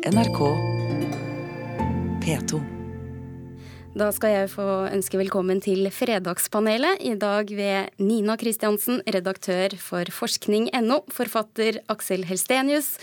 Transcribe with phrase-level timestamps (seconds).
[0.00, 0.38] NRK
[2.24, 2.60] P2.
[4.00, 7.02] Da skal jeg få ønske velkommen til Fredagspanelet.
[7.04, 12.94] I dag ved Nina Kristiansen, redaktør for forskning.no, forfatter Aksel Helstenius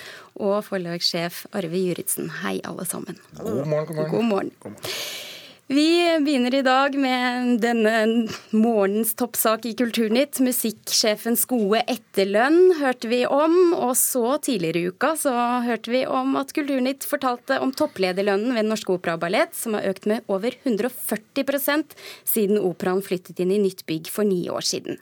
[0.42, 2.32] og forlagssjef Arve Juritzen.
[2.42, 3.22] Hei, alle sammen.
[3.38, 4.52] God morgen, god morgen.
[4.58, 5.27] God morgen.
[5.68, 10.40] Vi begynner i dag med denne morgenens toppsak i Kulturnytt.
[10.40, 13.74] Musikksjefens gode etterlønn hørte vi om.
[13.76, 15.34] Og så tidligere i uka så
[15.66, 19.90] hørte vi om at Kulturnytt fortalte om topplederlønnen ved Norsk Opera og Ballett, som har
[19.92, 25.02] økt med over 140% siden operaen flyttet inn i nytt bygg for ni år siden.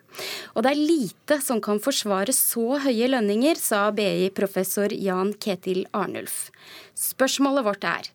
[0.58, 6.48] Og det er lite som kan forsvare så høye lønninger, sa BI-professor Jan Ketil Arnulf.
[6.98, 8.10] Spørsmålet vårt er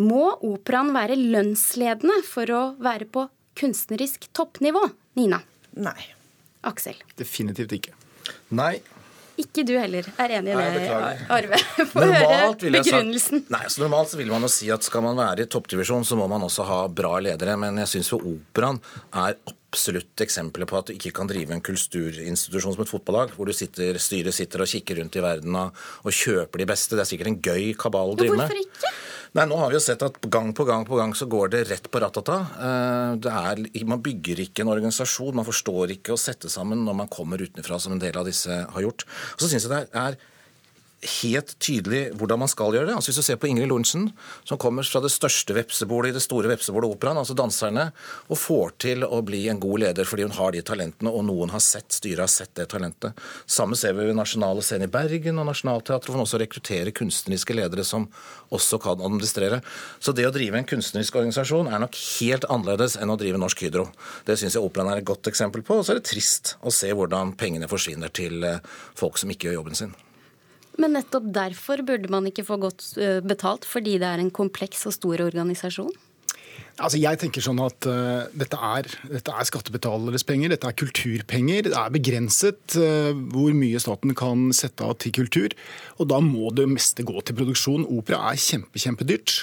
[0.00, 3.26] må operaen være lønnsledende for å være på
[3.58, 4.86] kunstnerisk toppnivå?
[5.18, 5.42] Nina?
[5.82, 6.00] Nei.
[6.68, 6.98] Aksel?
[7.18, 7.94] Definitivt ikke.
[8.54, 8.76] Nei.
[9.40, 10.82] Ikke du heller er enig i det.
[11.32, 11.58] Arve.
[11.92, 13.46] Få høre begrunnelsen.
[13.52, 16.18] Nei, så normalt så vil man jo si at skal man være i toppdivisjon, så
[16.20, 17.56] må man også ha bra ledere.
[17.60, 19.38] Men jeg syns jo operaen er
[19.72, 23.56] absolutt eksempler på at du ikke kan drive en kulturinstitusjon som et fotballag, hvor du
[23.56, 26.98] sitter, styret sitter og kikker rundt i verden og, og kjøper de beste.
[26.98, 28.52] Det er sikkert en gøy kabal å drive med.
[28.52, 28.92] Hvorfor ikke?
[29.32, 31.62] Nei, nå har vi jo sett at gang på gang på gang så går det
[31.70, 32.34] rett på ratata.
[32.68, 37.08] Eh, er, man bygger ikke en organisasjon, man forstår ikke å sette sammen når man
[37.12, 39.06] kommer utenfra, som en del av disse har gjort.
[39.32, 40.18] Og så synes jeg det er
[41.02, 42.94] helt tydelig hvordan man skal gjøre det.
[42.96, 44.08] Altså Hvis du ser på Ingrid Lorentzen,
[44.48, 47.88] som kommer fra det største vepsebordet i det store vepsebordet Operaen, altså danserne,
[48.28, 51.52] og får til å bli en god leder fordi hun har de talentene, og noen
[51.54, 53.18] har sett, styret har sett det talentet.
[53.46, 57.56] Samme ser vi ved Nasjonale Scene i Bergen og Nationaltheatret, hvor man også rekrutterer kunstneriske
[57.56, 58.06] ledere som
[58.54, 59.62] også kan administrere.
[59.98, 63.66] Så det å drive en kunstnerisk organisasjon er nok helt annerledes enn å drive Norsk
[63.66, 63.88] Hydro.
[64.28, 65.80] Det syns jeg Operaen er et godt eksempel på.
[65.80, 68.62] Og så er det trist å se hvordan pengene forsvinner til eh,
[68.98, 69.94] folk som ikke gjør jobben sin.
[70.80, 72.84] Men nettopp derfor burde man ikke få godt
[73.28, 75.92] betalt, fordi det er en kompleks og stor organisasjon?
[76.80, 81.66] Altså, jeg tenker sånn at uh, dette, er, dette er skattebetaleres penger, dette er kulturpenger.
[81.68, 85.52] Det er begrenset uh, hvor mye staten kan sette av til kultur.
[86.00, 87.84] Og da må det meste gå til produksjon.
[87.92, 89.34] Opera er kjempe, kjempedyrt.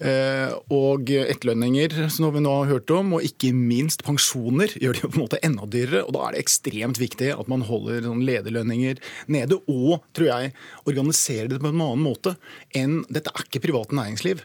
[0.00, 5.04] Uh, og etterlønninger, som vi nå har hørt om, og ikke minst pensjoner, gjør det
[5.04, 6.06] jo på en måte enda dyrere.
[6.06, 10.56] Og da er det ekstremt viktig at man holder sånn lederlønninger nede, og, tror jeg,
[10.88, 12.34] organiserer det på en annen måte
[12.76, 14.42] enn Dette er ikke privat næringsliv.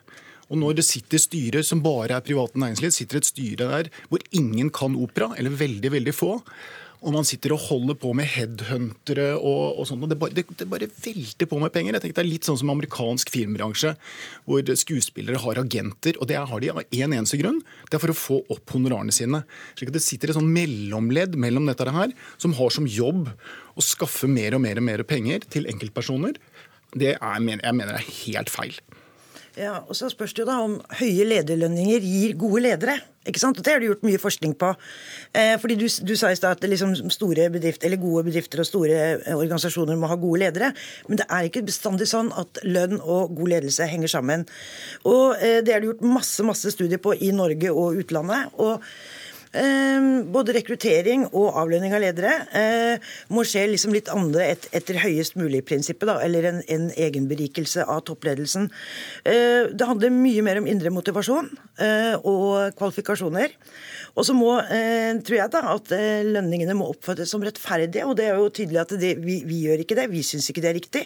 [0.50, 4.24] Og når det sitter styrer som bare er private næringsliv, sitter et styre der hvor
[4.36, 6.36] ingen kan opera, eller veldig, veldig få,
[7.06, 10.46] og man sitter og holder på med headhuntere og, og sånn, og det bare, det,
[10.58, 11.94] det bare velter på med penger.
[11.94, 13.92] Jeg tenker Det er litt sånn som amerikansk filmbransje,
[14.48, 17.62] hvor skuespillere har agenter, og det har de av én eneste grunn.
[17.92, 19.44] Det er for å få opp honorarene sine.
[19.78, 23.86] slik at Det sitter et sånn mellomledd mellom dette her, som har som jobb å
[23.86, 26.40] skaffe mer og mer og mer penger til enkeltpersoner.
[26.96, 28.80] Det er, jeg mener er helt feil.
[29.56, 32.98] Ja, og Så spørs det jo da om høye lederlønninger gir gode ledere.
[33.26, 33.58] ikke sant?
[33.58, 34.74] Og Det har du gjort mye forskning på.
[35.34, 38.66] Eh, fordi Du, du sa i stad at liksom store bedrifter, eller gode bedrifter og
[38.66, 40.74] store eh, organisasjoner må ha gode ledere.
[41.08, 44.46] Men det er ikke bestandig sånn at lønn og god ledelse henger sammen.
[45.06, 48.52] Og eh, Det er det gjort masse masse studier på i Norge og utlandet.
[48.58, 48.84] og
[50.36, 55.38] både rekruttering og avlønning av ledere eh, må skje liksom litt andre et, etter høyest
[55.40, 58.70] mulig-prinsippet, eller en, en egenberikelse av toppledelsen.
[59.24, 63.56] Eh, det handler mye mer om indre motivasjon eh, og kvalifikasjoner.
[64.16, 64.54] Og så må,
[65.28, 65.90] tror jeg da, at
[66.24, 69.84] lønningene må oppfattes som rettferdige, og det er jo tydelig at det, vi, vi gjør
[69.84, 70.06] ikke det.
[70.14, 71.02] Vi syns ikke det er riktig.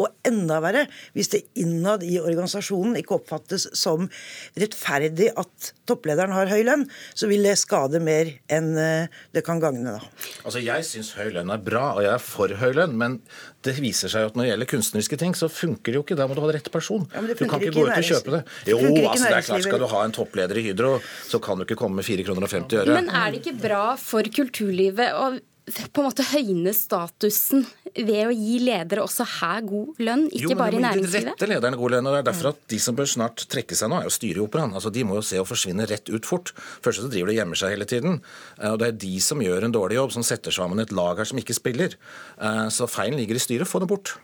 [0.00, 0.86] Og enda verre
[1.16, 4.08] hvis det innad i organisasjonen ikke oppfattes som
[4.56, 6.86] rettferdig at topplederen har høy lønn,
[7.16, 9.96] så vil det skade mer enn eh, det kan gagne.
[9.96, 10.00] da.
[10.44, 12.96] Altså, Jeg syns høy lønn er bra, og jeg er for høy lønn.
[13.00, 13.18] Men
[13.66, 16.18] det viser seg jo at når det gjelder kunstneriske ting, så funker det jo ikke.
[16.18, 17.08] Da må du ha rett person.
[17.14, 18.44] Ja, men det du kan ikke gå ut og kjøpe det.
[18.70, 20.94] Jo, det altså, det er klart, skal du ha en toppleder i Hydro,
[21.30, 22.96] så kan du ikke komme med 4 kroner og 50 øre.
[23.00, 25.36] Men er det ikke bra for kulturlivet å
[25.66, 27.64] på en måte høyne statusen
[27.96, 31.06] ved å gi ledere også her god lønn, ikke Jo, bare i næringslivet?
[31.06, 32.06] Jo, men de rette lederne god lønn.
[32.06, 34.36] og Det er derfor at de som bør snart trekke seg nå, er jo styret
[34.36, 34.74] i Operaen.
[34.74, 36.52] Altså, De må jo se å forsvinne rett ut fort.
[36.84, 38.20] Først så driver de og gjemmer seg hele tiden.
[38.60, 41.16] Eh, Og det er de som gjør en dårlig jobb, som setter sammen et lag
[41.16, 41.94] her som ikke spiller.
[42.40, 43.66] Eh, Så feilen ligger i styret.
[43.66, 44.16] Få det bort.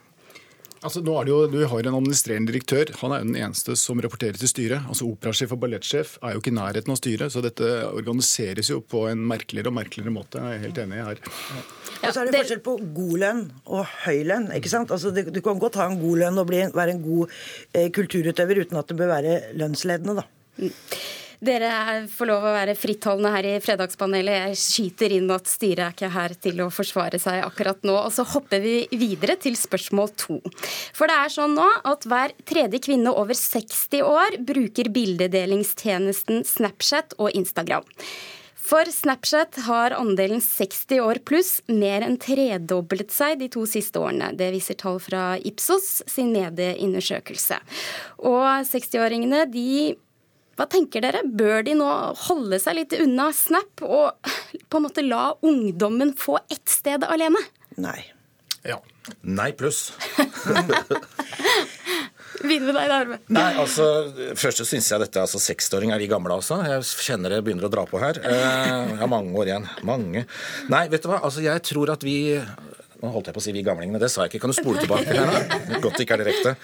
[0.83, 2.91] Altså, nå er det jo, Du har en administrerende direktør.
[3.03, 4.83] Han er jo den eneste som rapporterer til styret.
[4.91, 8.81] Altså Operasjef og ballettsjef er jo ikke i nærheten av styret, så dette organiseres jo
[8.83, 10.43] på en merkeligere og merkeligere måte.
[10.43, 11.23] Jeg er helt enig her.
[12.03, 14.51] Og så er det det- forskjell på god lønn og høy lønn.
[14.57, 14.91] ikke sant?
[14.91, 17.29] Altså, Du kan godt ha en god lønn og bli, være en god
[17.75, 20.17] eh, kulturutøver uten at det bør være lønnsledende.
[20.17, 20.71] da.
[21.43, 24.53] Dere får lov å være frittalende her i Fredagspanelet.
[24.53, 27.97] Jeg skyter inn at styret er ikke her til å forsvare seg akkurat nå.
[27.99, 30.37] Og så hopper vi videre til spørsmål to.
[30.95, 37.19] For det er sånn nå at hver tredje kvinne over 60 år bruker bildedelingstjenesten Snapchat
[37.19, 37.91] og Instagram.
[38.63, 44.31] For Snapchat har andelen 60 år pluss mer enn tredoblet seg de to siste årene.
[44.39, 47.59] Det viser tall fra Ipsos sin medieundersøkelse.
[48.31, 49.99] Og 60-åringene, de
[50.63, 51.25] hva tenker dere?
[51.27, 51.91] Bør de nå
[52.29, 54.33] holde seg litt unna Snap og
[54.71, 57.43] på en måte la ungdommen få ett sted alene?
[57.83, 57.99] Nei.
[58.69, 58.79] Ja.
[59.27, 59.91] Nei pluss.
[62.43, 63.19] Begynn med deg, Arve.
[63.35, 63.85] Nei, altså,
[64.39, 66.61] Først så syns jeg dette altså 60-åring er de gamle, altså.
[66.67, 68.19] Jeg kjenner det begynner å dra på her.
[68.23, 69.67] Eh, jeg har mange år igjen.
[69.87, 70.25] Mange.
[70.73, 71.21] Nei, vet du hva.
[71.27, 72.17] Altså, jeg tror at vi
[73.03, 74.45] nå holdt jeg på å si vi gamlingene, det sa jeg ikke.
[74.45, 75.11] Kan du spole tilbake?
[75.11, 75.81] her?
[75.83, 76.55] Godt ikke er direkte.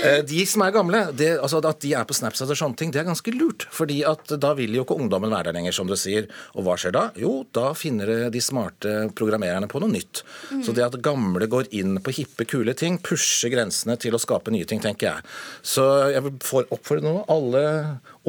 [0.00, 2.92] Eh, de som er gamle, det, altså at de er på Snapchat og sånne ting,
[2.94, 3.66] det er ganske lurt.
[3.74, 6.28] fordi at da vil jo ikke ungdommen være der lenger, som du sier.
[6.54, 7.02] Og hva skjer da?
[7.18, 10.22] Jo, da finner de smarte programmererne på noe nytt.
[10.52, 10.62] Mm.
[10.66, 14.54] Så det at gamle går inn på hippe, kule ting, pusher grensene til å skape
[14.54, 15.28] nye ting, tenker jeg.
[15.66, 16.38] Så jeg vil
[16.70, 17.64] oppfordre nå alle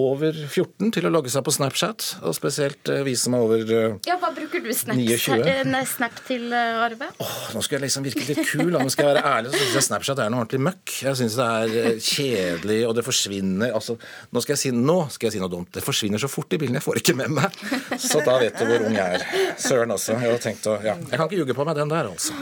[0.01, 3.73] over 14 til å logge seg på Snapchat, og spesielt vi som er over
[4.07, 5.85] Ja, Hva bruker du Snap, 29.
[5.91, 7.11] Snap til, Arve?
[7.21, 9.77] Åh, nå skal jeg liksom virke litt kul, nå skal jeg være ærlig, så syns
[9.77, 10.93] jeg Snapchat er noe ordentlig møkk.
[11.07, 13.97] Jeg syns det er kjedelig, og det forsvinner altså,
[14.31, 15.71] nå, skal jeg si, nå skal jeg si noe dumt.
[15.75, 17.59] Det forsvinner så fort i bilen, jeg får ikke med meg.
[17.99, 19.27] Så da vet du hvor ung jeg er.
[19.61, 20.15] Søren også.
[20.17, 20.95] Jeg, har tenkt å, ja.
[20.97, 22.37] jeg kan ikke ljuge på meg den der, altså.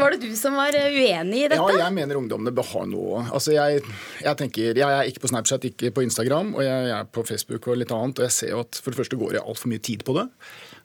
[0.00, 1.58] Var det du som var uenig i dette?
[1.58, 3.24] Ja, jeg mener ungdommene bør ha noe.
[3.34, 3.82] Altså, jeg,
[4.22, 7.66] jeg, tenker, jeg er ikke på Snapchat, ikke på Instagram, og jeg er på Facebook
[7.68, 8.22] og litt annet.
[8.22, 10.28] Og jeg ser jo at for det første går jeg altfor mye tid på det.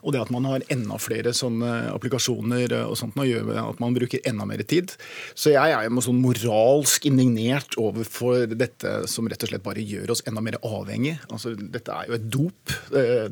[0.05, 3.95] Og det at man har enda flere sånne applikasjoner og sånt, nå gjør at man
[3.95, 4.93] bruker enda mer tid.
[5.33, 10.13] Så jeg er jo sånn moralsk indignert overfor dette som rett og slett bare gjør
[10.13, 11.17] oss enda mer avhengig.
[11.29, 12.75] Altså, dette er jo et dop.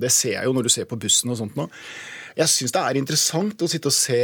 [0.01, 1.69] Det ser jeg jo når du ser på bussen og sånt nå.
[2.33, 4.23] Jeg syns det er interessant å sitte og se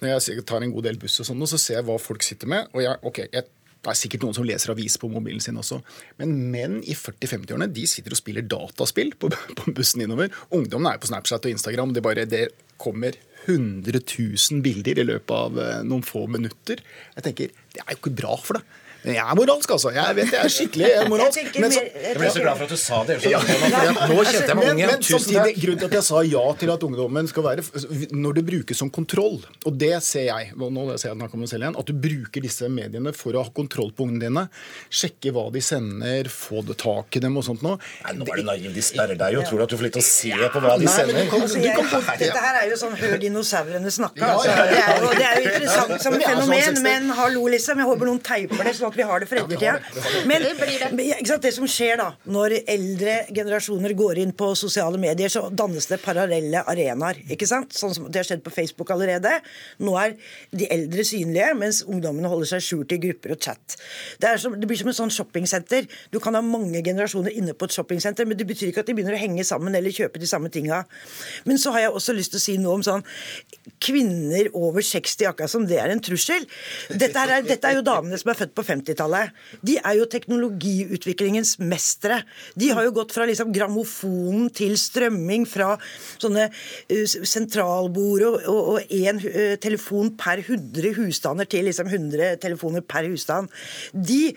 [0.00, 2.50] Når jeg tar en god del buss og sånn, så ser jeg hva folk sitter
[2.50, 2.70] med.
[2.74, 3.46] og jeg, ok, jeg
[3.80, 5.78] det er sikkert noen som leser avis på mobilen sin også.
[6.20, 10.28] Men menn i 40-50-årene de sitter og spiller dataspill på, på bussen innover.
[10.52, 11.94] Ungdommen er på Snapchat og Instagram.
[11.96, 12.50] Det, bare, det
[12.80, 13.16] kommer
[13.46, 16.82] 100 000 bilder i løpet av eh, noen få minutter.
[17.16, 18.76] Jeg tenker, Det er jo ikke bra for deg.
[19.00, 19.90] Jeg er moralsk, altså.
[19.96, 21.38] Jeg vet jeg er skikkelig moralsk.
[21.40, 23.16] Jeg, men så, jeg ble så glad for at du sa det.
[23.30, 23.40] Ja.
[23.40, 25.04] Nå kjente jeg meg ung igjen.
[25.06, 25.60] Tusen takk.
[25.62, 27.64] Grunnen til at jeg sa ja til at ungdommen skal være
[28.12, 31.78] Når det brukes som kontroll, og det ser jeg nå ser jeg kommer selv igjen,
[31.80, 34.44] at du bruker disse mediene for å ha kontroll på ungene dine,
[34.92, 37.78] sjekke hva de sender, få det tak i dem og sånt noe.
[38.04, 38.68] Nei, nå er du naiv.
[38.74, 39.44] De sperrer deg jo.
[39.48, 41.22] Tror du at du får litt å se på hva de sender?
[41.40, 44.28] Altså, dette her er jo sånn hør dinosaurene snakke.
[44.28, 44.52] Altså.
[44.70, 47.80] Det, er jo, det er jo interessant som sånn fenomen, men hallo, liksom.
[47.80, 48.76] Jeg håper noen teiper det.
[48.78, 49.78] sånn at vi har det for ettertida.
[50.28, 55.46] Men det, det som skjer da, når eldre generasjoner går inn på sosiale medier, så
[55.50, 57.22] dannes det parallelle arenaer.
[57.30, 57.74] ikke sant?
[57.76, 59.32] Sånn som Det har skjedd på Facebook allerede.
[59.82, 60.16] Nå er
[60.50, 63.76] de eldre synlige, mens ungdommene holder seg skjult i grupper og chat.
[64.20, 65.88] Det, som, det blir som et sånn shoppingsenter.
[66.12, 68.96] Du kan ha mange generasjoner inne på et shoppingsenter, men det betyr ikke at de
[68.98, 70.82] begynner å henge sammen eller kjøpe de samme tinga.
[71.48, 73.04] Men så har jeg også lyst til å si noe om sånn
[73.80, 76.46] kvinner over 60, akkurat som det er en trussel.
[76.90, 79.34] Dette er, dette er jo damene som er født på 50-tallet.
[79.66, 82.22] De er jo teknologiutviklingens mestere.
[82.58, 85.74] De har jo gått fra liksom grammofonen til strømming, fra
[86.20, 93.08] sånne uh, sentralbord og én uh, telefon per 100 husstander til liksom 100 telefoner per
[93.10, 93.50] husstand.
[93.92, 94.32] De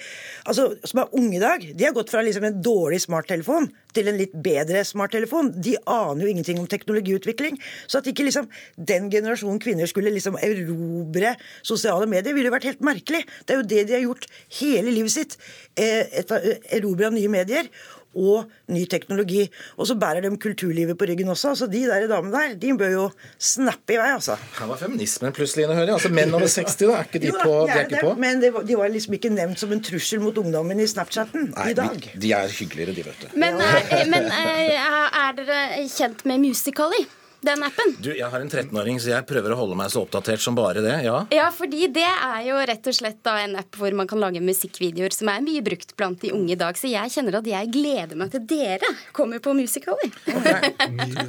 [0.46, 4.10] altså, som er unge i dag, de har gått fra liksom en dårlig smarttelefon til
[4.10, 5.54] en litt bedre smarttelefon.
[5.64, 7.60] De aner jo ingenting om teknologiutvikling.
[7.88, 12.70] Så at ikke liksom den generasjonen kvinner skulle liksom erobre sosiale medier, ville jo vært
[12.72, 13.24] helt merkelig.
[13.46, 15.38] Det er jo det de har gjort hele livet sitt.
[15.80, 16.22] Eh,
[16.74, 17.70] Erobra nye medier
[18.16, 19.46] og ny teknologi.
[19.78, 21.54] Og så bærer de kulturlivet på ryggen også.
[21.54, 23.06] altså De der damene der, de bør jo
[23.40, 24.38] snappe i vei, altså.
[24.60, 26.00] Her var feminismen plutselig inne, hører jeg.
[26.00, 28.14] Altså Menn over 60, da, er ikke de, på, de er ikke på?
[28.22, 31.72] Men var, de var liksom ikke nevnt som en trussel mot ungdommen i Snapchatten Nei,
[31.72, 32.12] i dag.
[32.22, 33.34] De er hyggeligere, de, vet du.
[33.40, 34.78] Men, er, men er,
[35.24, 37.06] er dere kjent med Musical.ly?
[37.46, 37.96] Den appen?
[38.04, 40.84] Du, Jeg har en 13-åring, så jeg prøver å holde meg så oppdatert som bare
[40.84, 40.96] det.
[41.06, 44.22] Ja, ja fordi det er jo rett og slett da en app hvor man kan
[44.22, 46.78] lage musikkvideoer som er mye brukt blant de unge i dag.
[46.80, 50.12] Så jeg kjenner at jeg gleder meg til dere kommer på musicaler.
[50.28, 50.74] Okay.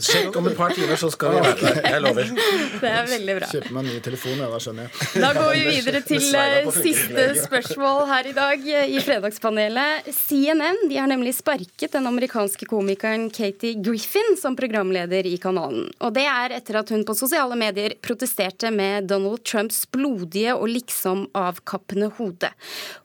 [0.04, 1.80] Sjekk om et par timer, så skal vi være der.
[1.94, 2.33] Jeg lover.
[2.80, 3.50] Det er veldig bra.
[3.54, 5.23] Kjøper meg ny telefon, ja, da skjønner jeg.
[5.25, 10.11] Da går vi videre til eh, siste spørsmål her i dag i Fredagspanelet.
[10.14, 15.88] CNN de har nemlig sparket den amerikanske komikeren Katie Griffin som programleder i kanalen.
[16.04, 20.68] Og det er etter at hun på sosiale medier protesterte med Donald Trumps blodige og
[20.68, 22.50] liksom avkappende hode.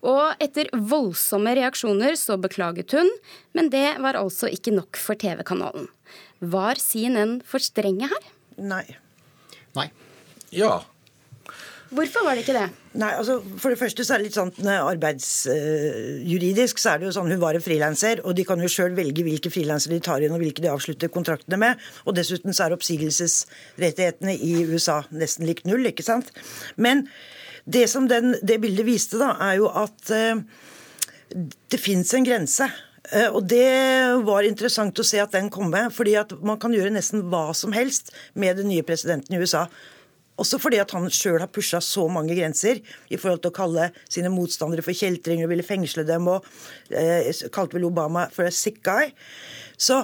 [0.03, 3.08] Og etter voldsomme reaksjoner så beklaget hun,
[3.56, 5.88] men det var altså ikke nok for TV-kanalen.
[6.39, 8.29] Var CNN for strenge her?
[8.60, 8.86] Nei.
[9.77, 9.89] Nei.
[10.56, 10.82] Ja.
[11.89, 12.67] Hvorfor var det ikke det?
[13.01, 17.08] Nei, altså For det første så er det litt sånn arbeidsjuridisk uh, så er det
[17.08, 20.05] jo sånn hun var en frilanser, og de kan jo sjøl velge hvilke frilansere de
[20.05, 21.81] tar inn og hvilke de avslutter kontraktene med.
[22.05, 26.29] Og dessuten så er oppsigelsesrettighetene i USA nesten lik null, ikke sant.
[26.77, 27.08] Men
[27.65, 30.38] det som den, det bildet viste, da, er jo at uh,
[31.74, 32.69] det fins en grense.
[33.34, 33.65] Og det
[34.27, 37.53] var interessant å se at den kom med, fordi at man kan gjøre nesten hva
[37.58, 39.65] som helst med den nye presidenten i USA.
[40.39, 42.79] Også fordi at han sjøl har pusha så mange grenser
[43.10, 46.48] i forhold til å kalle sine motstandere for kjeltringer og ville fengsle dem, og
[46.96, 49.12] eh, kalte vel Obama for a sick guy.
[49.79, 50.03] Så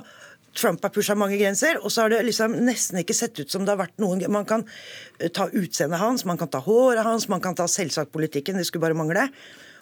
[0.55, 3.65] Trump har pusha mange grenser, og så har det liksom nesten ikke sett ut som
[3.65, 4.63] det har vært noen Man kan
[5.19, 8.67] eh, ta utseendet hans, man kan ta håret hans, man kan ta selvsagt politikken, det
[8.67, 9.29] skulle bare mangle.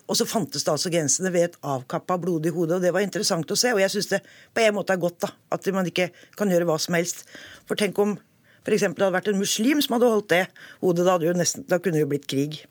[0.10, 3.50] Og så fantes det altså grensene ved et avkappa, blodig hode, og det var interessant
[3.54, 3.72] å se.
[3.72, 4.20] Og jeg syns det
[4.54, 7.24] på en måte er godt da, at man ikke kan gjøre hva som helst.
[7.70, 8.18] For tenk om
[8.64, 8.86] f.eks.
[8.86, 10.44] det hadde vært en muslim som hadde holdt det
[10.82, 12.62] hodet, da, hadde nesten, da kunne det jo blitt krig.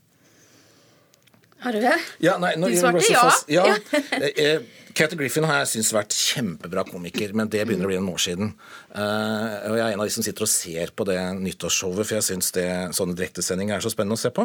[1.62, 1.94] Har du det?
[2.25, 3.26] Ja, nei, du svarte ja.
[3.28, 3.66] Fast, ja.
[4.92, 8.20] Kate Griffin har jeg syntes vært kjempebra komiker, men det begynner å bli en år
[8.20, 8.50] siden.
[8.92, 12.18] Uh, og Jeg er en av de som sitter og ser på det nyttårsshowet, for
[12.18, 12.50] jeg syns
[12.99, 14.44] sånne direktesendinger er så spennende å se på.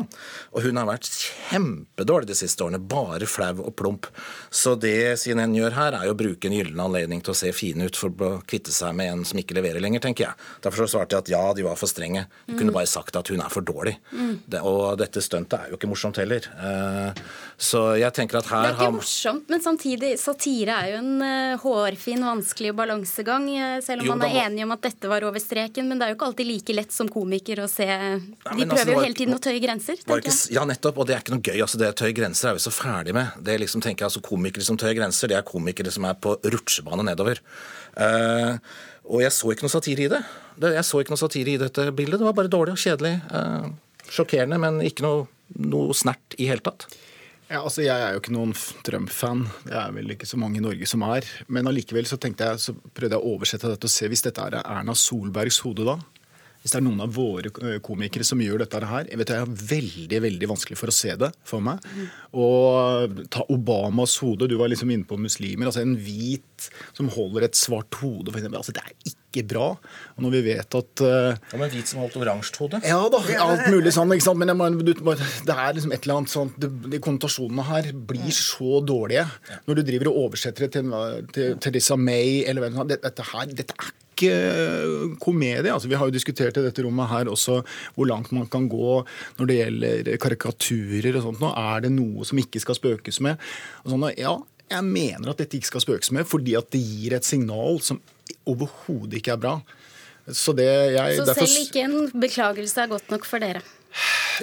[0.55, 2.79] Og hun har vært kjempedårlig de siste årene.
[2.79, 4.07] Bare flau og plump.
[4.49, 7.51] Så det CNN gjør her, er jo å bruke en gyllen anledning til å se
[7.55, 10.47] fine ut for å kvitte seg med en som ikke leverer lenger, tenker jeg.
[10.63, 12.23] Derfor så svarte jeg at ja, de var for strenge.
[12.47, 12.61] De mm.
[12.61, 13.97] kunne bare sagt at hun er for dårlig.
[14.15, 14.33] Mm.
[14.47, 16.47] Det, og dette stuntet er jo ikke morsomt heller.
[16.55, 17.11] Uh,
[17.59, 20.97] så jeg tenker at her Det er ikke morsomt, men samtidig så satire er jo
[21.01, 23.47] en uh, hårfin, vanskelig balansegang.
[23.49, 25.87] Uh, selv om jo, man er enig om at dette var over streken.
[25.89, 28.93] Men det er jo ikke alltid like lett som komiker å se De altså, prøver
[28.93, 29.97] jo hele tiden å tøye grenser.
[29.99, 31.01] Ikke, ja, nettopp.
[31.01, 31.61] Og det er ikke noe gøy.
[31.65, 33.39] altså Det tøye grenser er vi så ferdig med.
[33.41, 36.35] Det liksom, tenker jeg, altså Komikere som tøyer grenser, det er komikere som er på
[36.43, 37.41] rutsjebane nedover.
[37.97, 38.59] Uh,
[39.07, 40.21] og jeg så ikke noe satire i det.
[40.77, 42.19] Jeg så ikke noe satire i dette bildet.
[42.21, 43.17] Det var bare dårlig og kjedelig.
[44.11, 45.27] sjokkerende, men ikke noe,
[45.63, 46.89] noe snert i hele tatt.
[47.47, 48.51] Ja, altså Jeg er jo ikke noen
[48.83, 49.45] Trump-fan.
[49.63, 51.27] Det er vel ikke så mange i Norge som er.
[51.47, 54.59] Men allikevel så jeg, så prøvde jeg å oversette dette og se hvis dette er
[54.65, 55.95] Erna Solbergs hode, da.
[56.59, 59.51] Hvis det er noen av våre komikere som gjør dette her Jeg vet jeg har
[59.69, 61.85] veldig veldig vanskelig for å se det for meg.
[62.35, 65.69] Og ta Obamas hode, du var liksom inne på muslimer.
[65.69, 68.43] altså En hvit som holder et svart hode, for.
[68.51, 69.67] Altså, det er ikke ikke bra.
[70.15, 72.81] Og når vi vet at uh, Ja, Men hvit som holdt oransje hode?
[72.87, 74.11] Ja da, alt mulig sånn.
[74.15, 74.41] ikke sant?
[74.41, 74.97] Men jeg,
[75.47, 79.27] det er liksom et eller annet sånt De konnotasjonene her blir så dårlige
[79.67, 80.91] når du driver og oversetter det til,
[81.35, 85.69] til Teresa May eller hvem som dette, her, dette er ikke komedie.
[85.69, 87.59] Altså, vi har jo diskutert i dette rommet her også
[87.95, 89.01] hvor langt man kan gå
[89.37, 91.41] når det gjelder karikaturer og sånt.
[91.43, 93.41] Nå er det noe som ikke skal spøkes med.
[93.85, 94.33] Og sånn, ja,
[94.67, 98.01] jeg mener at dette ikke skal spøkes med, fordi at det gir et signal som
[98.47, 99.57] overhodet ikke er bra.
[100.27, 101.47] Så, det, jeg, så derfor...
[101.47, 103.63] selv ikke en beklagelse er godt nok for dere?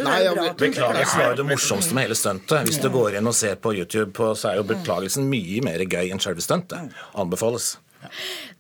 [0.02, 2.66] Nei, ja, Beklagelsen var jo det morsomste med hele stuntet.
[2.66, 5.84] Hvis du går inn og ser på YouTube, på, så er jo beklagelsen mye mer
[5.86, 6.94] gøy enn selve stuntet.
[7.14, 7.76] Anbefales.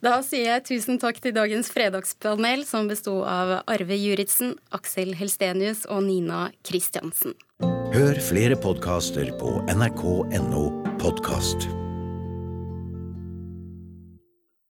[0.04, 5.84] Da sier jeg tusen takk til dagens fredagspanel, som besto av Arve Juritzen, Aksel Helstenius
[5.90, 7.36] og Nina Kristiansen.
[7.94, 10.66] Hør flere podkaster på nrk.no
[11.02, 11.68] podkast.